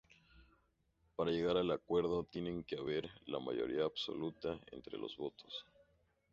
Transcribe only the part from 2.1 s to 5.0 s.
tiene que haber la mayoría absoluta entre